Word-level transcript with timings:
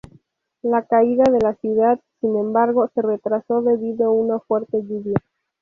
La 0.63 0.81
caída 0.87 1.25
de 1.31 1.39
la 1.39 1.53
ciudad, 1.53 1.99
sin 2.21 2.35
embargo, 2.35 2.89
se 2.95 3.03
retrasó 3.03 3.61
debido 3.61 4.07
a 4.07 4.11
una 4.11 4.39
fuerte 4.39 4.81
lluvia. 4.81 5.17